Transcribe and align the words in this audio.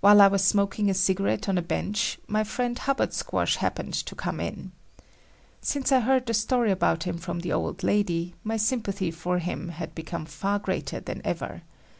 While 0.00 0.20
I 0.20 0.28
was 0.28 0.44
smoking 0.44 0.88
a 0.88 0.94
cigarette 0.94 1.48
on 1.48 1.58
a 1.58 1.60
bench, 1.60 2.20
my 2.28 2.44
friend 2.44 2.78
Hubbard 2.78 3.12
Squash 3.12 3.56
happened 3.56 3.94
to 3.94 4.14
come 4.14 4.38
in. 4.38 4.70
Since 5.60 5.90
I 5.90 5.98
heard 5.98 6.26
the 6.26 6.34
story 6.34 6.70
about 6.70 7.02
him 7.02 7.18
from 7.18 7.40
the 7.40 7.52
old 7.52 7.82
lady 7.82 8.36
my 8.44 8.58
sympathy 8.58 9.10
for 9.10 9.40
him 9.40 9.70
had 9.70 9.92
become 9.92 10.24
far 10.24 10.60
greater 10.60 11.00
than 11.00 11.20
ever. 11.24 11.62